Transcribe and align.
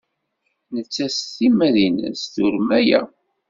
Nettat 0.73 1.13
s 1.17 1.19
timmad-nnes 1.35 2.21
turem 2.33 2.69
aya. 2.79 3.01